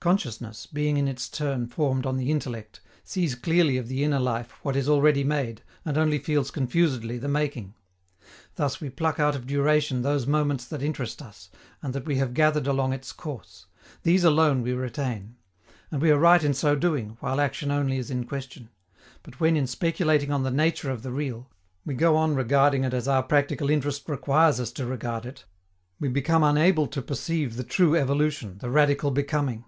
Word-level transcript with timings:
Consciousness, 0.00 0.64
being 0.64 0.96
in 0.96 1.06
its 1.08 1.28
turn 1.28 1.66
formed 1.66 2.06
on 2.06 2.16
the 2.16 2.30
intellect, 2.30 2.80
sees 3.04 3.34
clearly 3.34 3.76
of 3.76 3.88
the 3.88 4.04
inner 4.04 4.20
life 4.20 4.52
what 4.64 4.76
is 4.76 4.88
already 4.88 5.24
made, 5.24 5.60
and 5.84 5.98
only 5.98 6.18
feels 6.18 6.52
confusedly 6.52 7.18
the 7.18 7.26
making. 7.28 7.74
Thus, 8.54 8.80
we 8.80 8.90
pluck 8.90 9.18
out 9.20 9.34
of 9.34 9.46
duration 9.46 10.00
those 10.00 10.26
moments 10.26 10.64
that 10.66 10.82
interest 10.84 11.20
us, 11.20 11.50
and 11.82 11.92
that 11.92 12.06
we 12.06 12.14
have 12.16 12.32
gathered 12.32 12.66
along 12.68 12.92
its 12.92 13.12
course. 13.12 13.66
These 14.04 14.22
alone 14.22 14.62
we 14.62 14.72
retain. 14.72 15.34
And 15.90 16.00
we 16.00 16.12
are 16.12 16.16
right 16.18 16.44
in 16.44 16.54
so 16.54 16.74
doing, 16.76 17.16
while 17.20 17.40
action 17.40 17.70
only 17.72 17.98
is 17.98 18.10
in 18.10 18.24
question. 18.24 18.70
But 19.24 19.40
when, 19.40 19.56
in 19.56 19.66
speculating 19.66 20.30
on 20.30 20.44
the 20.44 20.50
nature 20.52 20.90
of 20.92 21.02
the 21.02 21.12
real, 21.12 21.50
we 21.84 21.94
go 21.94 22.16
on 22.16 22.34
regarding 22.36 22.84
it 22.84 22.94
as 22.94 23.08
our 23.08 23.24
practical 23.24 23.68
interest 23.68 24.08
requires 24.08 24.60
us 24.60 24.70
to 24.72 24.86
regard 24.86 25.26
it, 25.26 25.44
we 25.98 26.08
become 26.08 26.44
unable 26.44 26.86
to 26.86 27.02
perceive 27.02 27.56
the 27.56 27.64
true 27.64 27.96
evolution, 27.96 28.58
the 28.58 28.70
radical 28.70 29.10
becoming. 29.10 29.64